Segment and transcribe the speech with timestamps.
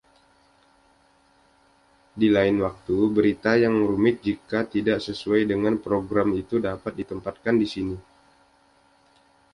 [2.19, 7.67] Di lain waktu, berita yang rumit jika tidak sesuai dengan program itu dapat ditempatkan di
[7.73, 7.97] sini.